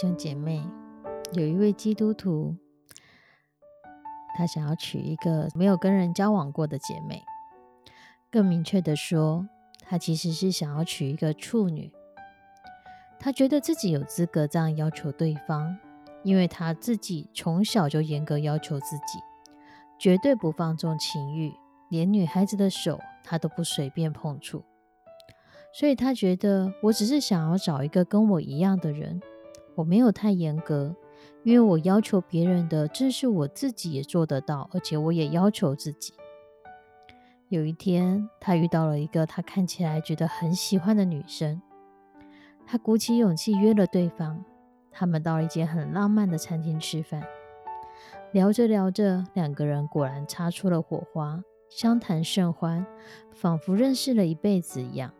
[0.00, 0.62] 兄姐妹，
[1.32, 2.54] 有一位基督徒，
[4.36, 7.24] 他想要娶一个没有跟人交往过的姐妹。
[8.30, 9.48] 更明确的说，
[9.80, 11.92] 他其实是想要娶一个处女。
[13.18, 15.76] 他觉得自己有资格这样要求对方，
[16.22, 19.18] 因为他自己从小就严格要求自己，
[19.98, 21.52] 绝对不放纵情欲，
[21.88, 24.62] 连女孩子的手他都不随便碰触。
[25.74, 29.20] 所以他觉得，我只是想要找一个跟我一样的人。
[29.78, 30.92] 我没有太严格，
[31.44, 36.12] 因为我要求别人的，正是我自己也做得到，而且我也要求自己。
[37.48, 41.62] 有一天，他遇到了一个他看起来觉得很喜欢的女生，
[42.66, 44.44] 他鼓起勇气约了对方。
[44.90, 47.22] 他们到了一间很浪漫的餐厅吃饭，
[48.32, 52.84] 聊着聊着，两个人果然擦出了火花，相谈甚欢，
[53.30, 55.12] 仿佛认识了一辈子一样。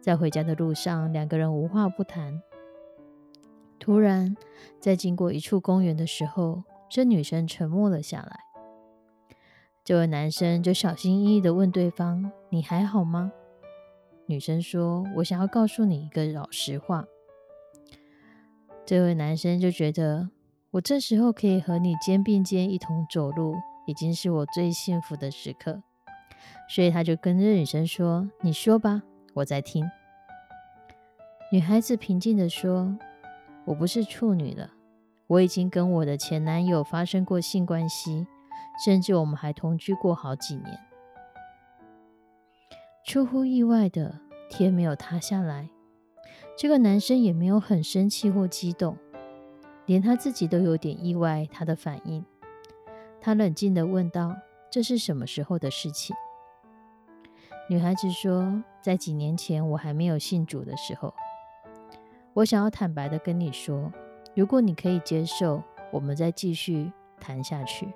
[0.00, 2.40] 在回家的路上，两个人无话不谈。
[3.88, 4.36] 突然，
[4.78, 8.40] 在经过一处公园的时候，这女生沉默了下来。
[9.82, 13.32] 这位男生就小心翼翼地问对方：“你还好吗？”
[14.28, 17.06] 女生说：“我想要告诉你一个老实话。”
[18.84, 20.28] 这位男生就觉得，
[20.72, 23.56] 我这时候可以和你肩并肩一同走路，
[23.86, 25.82] 已经是我最幸福的时刻。
[26.68, 29.82] 所以他就跟着女生说：“你说吧，我在听。”
[31.50, 32.94] 女孩子平静地说。
[33.68, 34.70] 我不是处女了，
[35.26, 38.26] 我已经跟我的前男友发生过性关系，
[38.82, 40.80] 甚至我们还同居过好几年。
[43.04, 45.68] 出乎意外的，天没有塌下来，
[46.56, 48.96] 这个男生也没有很生气或激动，
[49.84, 52.24] 连他自己都有点意外他的反应。
[53.20, 54.34] 他冷静地问道
[54.72, 56.16] ：“这是什么时候的事情？”
[57.68, 61.12] 女孩子说：“在几年前我还没有信主的时候。”
[62.38, 63.92] 我想要坦白的跟你说，
[64.36, 65.60] 如果你可以接受，
[65.90, 67.92] 我们再继续谈下去。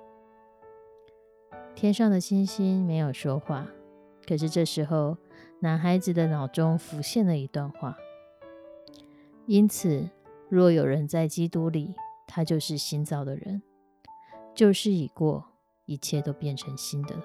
[1.73, 3.65] 天上的星星没有说话，
[4.27, 5.15] 可是这时候，
[5.61, 7.95] 男孩子的脑中浮现了一段话。
[9.45, 10.09] 因此，
[10.49, 11.95] 若有人在基督里，
[12.27, 13.61] 他就是新造的人，
[14.53, 15.45] 旧事已过，
[15.85, 17.23] 一切都变成新的了。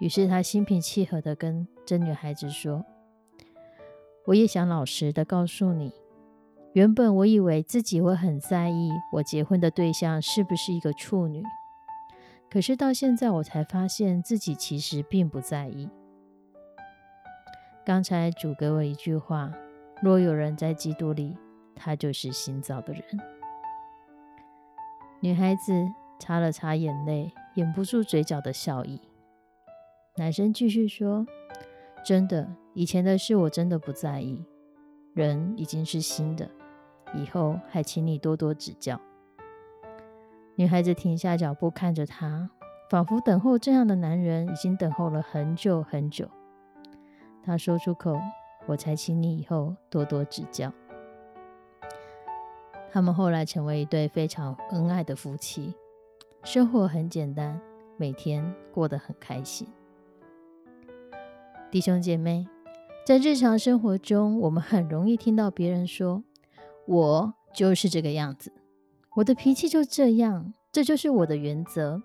[0.00, 2.84] 于是他心平气和的跟这女孩子说。
[4.26, 5.92] 我也想老实的告诉你，
[6.74, 11.42] 原本我以为自己会很在意我结婚的对象是不是一个处女，
[12.48, 15.88] 可是到现在我才发现自己其实并不在意。
[17.84, 19.52] 刚才主给我一句话：
[20.00, 21.36] 若有人在基督里，
[21.74, 23.02] 他就是新造的人。
[25.18, 25.72] 女孩子
[26.20, 29.00] 擦了擦眼泪，掩不住嘴角的笑意。
[30.16, 31.26] 男生继续说
[32.06, 34.42] ：“真的。”以前的事我真的不在意，
[35.12, 36.50] 人已经是新的，
[37.14, 38.98] 以后还请你多多指教。
[40.54, 42.48] 女孩子停下脚步，看着他，
[42.88, 46.26] 仿佛等候这样的男人已经等候了很久很久。
[47.44, 48.18] 她说出口
[48.66, 50.72] ：“我才请你以后多多指教。”
[52.90, 55.74] 他们后来成为一对非常恩爱的夫妻，
[56.42, 57.60] 生活很简单，
[57.98, 59.68] 每天过得很开心。
[61.70, 62.46] 弟兄姐妹。
[63.04, 66.22] 在日常生活中，我们很容易听到别人说
[66.86, 68.52] ：“我就是这个样子，
[69.16, 72.00] 我的脾气就这样，这就是我的原则。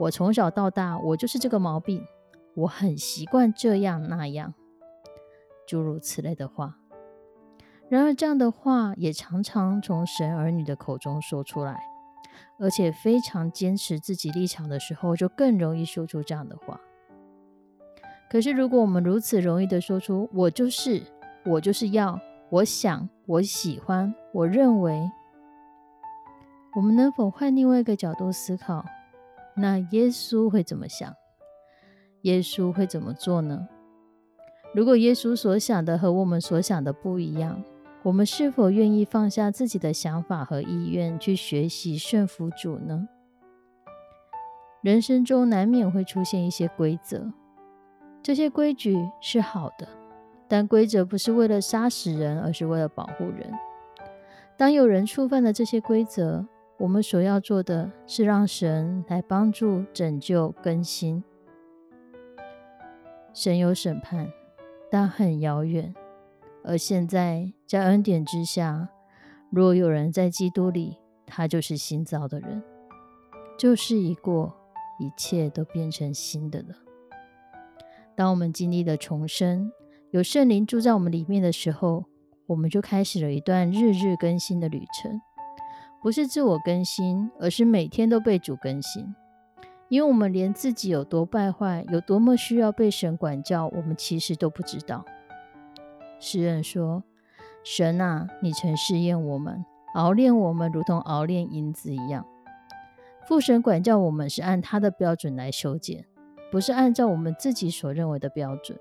[0.00, 2.04] 我从小到大，我就是这个毛病，
[2.56, 4.52] 我很习惯这样那样，
[5.64, 6.76] 诸如此类的话。”
[7.88, 11.80] 然而，这样的话也常常从神儿女的口中说出来，
[12.58, 16.80] 而且非常坚持自己立场的时候，就更容易说出这样的话。
[18.32, 21.02] 可是，如果我们如此容易的说出“我就是，
[21.44, 22.18] 我就是要，
[22.48, 24.98] 我想、我喜欢、我认为。
[26.74, 28.86] 我们能否换另外一个角度思考？
[29.54, 31.14] 那耶稣会怎么想？
[32.22, 33.68] 耶稣会怎么做呢？
[34.74, 37.62] 如果耶稣所想的和我们所想的不一样，
[38.02, 43.06] 我们是否愿意放下自己的想法和意愿，去学习顺服主呢？
[44.80, 47.30] 人生中难免会出现一些规则，
[48.22, 49.88] 这些规矩是好的，
[50.46, 53.52] 但规则不是为了杀死人，而是为了保护人。
[54.56, 56.46] 当有人触犯了这些规则，
[56.78, 61.24] 我们所要做的是让神来帮助、拯救、更新。
[63.34, 64.30] 神有审判，
[64.90, 65.92] 但很遥远。
[66.62, 68.88] 而现在，在恩典之下，
[69.50, 72.62] 若有人在基督里，他就是新造的人，
[73.58, 74.54] 旧事已过，
[75.00, 76.81] 一切都变成新的了。
[78.14, 79.72] 当我们经历了重生，
[80.10, 82.04] 有圣灵住在我们里面的时候，
[82.46, 85.20] 我们就开始了一段日日更新的旅程。
[86.02, 89.14] 不是自我更新，而是每天都被主更新。
[89.88, 95.04] 因为我们连自己有多败坏，有多么需要被神管教，我们其实都不知道。
[96.18, 97.04] 诗人说
[97.62, 102.26] ：“神啊，你曾试验我们，熬炼我们，如同熬炼银子一样。
[103.28, 106.04] 父神管教我们是按他的标准来修剪，
[106.52, 108.78] 不是按照我们自己所认为的标准。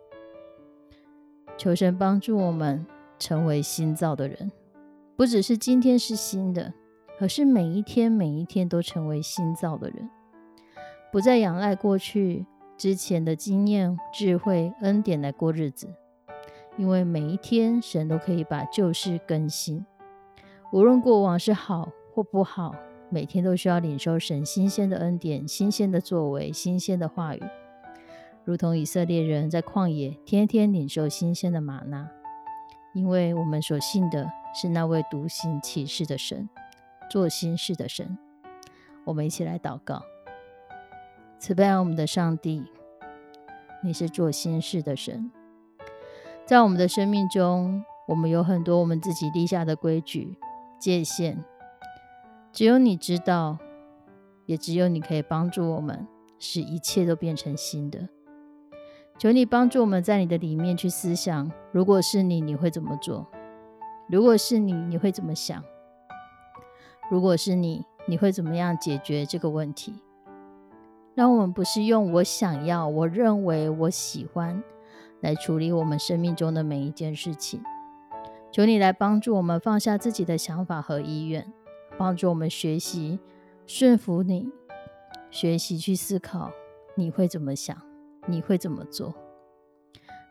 [1.58, 2.86] 求神帮助我们
[3.18, 4.52] 成为新造的人，
[5.16, 6.74] 不只是今天是新的。”
[7.18, 10.10] 可是每一天，每一天都成为新造的人，
[11.12, 15.88] 不再仰赖过去之前的经验、智慧、恩典来过日子。
[16.78, 19.86] 因为每一天，神都可以把旧事更新。
[20.74, 22.74] 无论过往是好或不好，
[23.12, 27.44] 每天都需要领受神新鲜的恩典、新鲜的作为、新鲜的话语，
[28.44, 32.10] 如同以色列人在旷野天天领受新鲜的玛纳。
[32.94, 36.50] 因为我们所信的是那位独行其事的神。
[37.10, 38.18] 做心事的神，
[39.04, 40.02] 我们一起来祷告。
[41.38, 42.64] 慈悲我们的上帝，
[43.84, 45.30] 你是做心事的神。
[46.46, 50.38] 在我们的生命中，我们有很多我们自己立下的规矩、
[50.80, 51.44] 界限，
[52.54, 53.58] 只有你知道，
[54.46, 56.08] 也只有你可以帮助我们，
[56.40, 58.08] 使一切都变成新的。
[59.22, 63.28] 求你帮助我们在你的里面去思想：如果是你，你会怎么做？
[64.10, 65.64] 如果是你，你会怎么想？
[67.12, 69.94] 如果是你，你会怎么样解决这个问题？
[71.14, 74.64] 让我们不是用我想要、我认为、我喜欢
[75.20, 77.62] 来处理我们生命中的每一件事情。
[78.52, 81.54] 求你来帮助我们放下自己的想法和意愿，
[81.96, 83.20] 帮助我们学习
[83.68, 84.50] 顺服你，
[85.30, 86.50] 学习去思考
[86.96, 87.78] 你会怎么想，
[88.28, 89.14] 你会怎么做，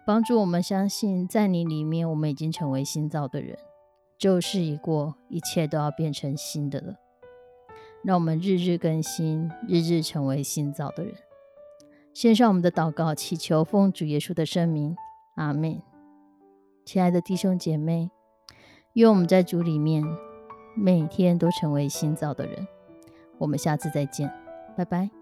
[0.07, 3.59] 帮助我们相信在你里面，我们已经成为新造的人。
[4.19, 6.95] 旧事已过，一切都要变成新的了。
[8.03, 11.15] 让我们日日更新，日日成为新造的人。
[12.13, 14.97] 献上我们的祷告，祈求奉主耶稣的圣名，
[15.37, 15.81] 阿门。
[16.85, 18.11] 亲爱的弟兄姐妹，
[18.95, 20.05] 愿我们在主里面
[20.75, 22.67] 每天都成为新造的人。
[23.39, 24.33] 我们下次再见，
[24.77, 25.20] 拜拜。